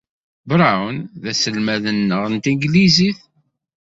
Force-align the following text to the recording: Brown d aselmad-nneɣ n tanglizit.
Brown 0.49 0.95
d 1.21 1.23
aselmad-nneɣ 1.31 2.23
n 2.29 2.35
tanglizit. 2.43 3.19